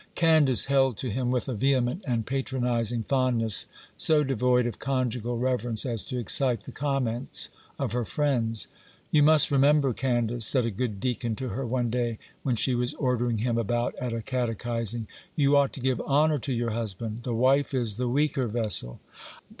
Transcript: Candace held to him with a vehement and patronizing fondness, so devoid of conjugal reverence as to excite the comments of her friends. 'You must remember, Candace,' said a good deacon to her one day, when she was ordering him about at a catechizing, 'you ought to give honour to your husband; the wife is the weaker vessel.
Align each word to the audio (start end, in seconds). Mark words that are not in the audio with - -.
Candace 0.15 0.65
held 0.65 0.97
to 0.97 1.11
him 1.11 1.29
with 1.29 1.47
a 1.47 1.53
vehement 1.53 2.03
and 2.07 2.25
patronizing 2.25 3.03
fondness, 3.03 3.67
so 3.97 4.23
devoid 4.23 4.65
of 4.65 4.79
conjugal 4.79 5.37
reverence 5.37 5.85
as 5.85 6.03
to 6.05 6.17
excite 6.17 6.63
the 6.63 6.71
comments 6.71 7.49
of 7.77 7.91
her 7.91 8.03
friends. 8.03 8.67
'You 9.11 9.21
must 9.21 9.51
remember, 9.51 9.93
Candace,' 9.93 10.47
said 10.47 10.65
a 10.65 10.71
good 10.71 10.99
deacon 10.99 11.35
to 11.35 11.49
her 11.49 11.67
one 11.67 11.91
day, 11.91 12.17
when 12.41 12.55
she 12.55 12.73
was 12.73 12.95
ordering 12.95 13.37
him 13.37 13.59
about 13.59 13.93
at 14.01 14.11
a 14.11 14.23
catechizing, 14.23 15.05
'you 15.35 15.55
ought 15.55 15.71
to 15.73 15.79
give 15.79 16.01
honour 16.01 16.39
to 16.39 16.51
your 16.51 16.71
husband; 16.71 17.19
the 17.21 17.35
wife 17.35 17.71
is 17.71 17.97
the 17.97 18.09
weaker 18.09 18.47
vessel. 18.47 18.99